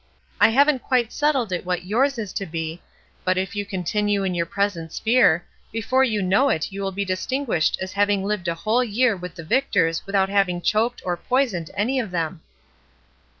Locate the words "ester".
5.77-5.77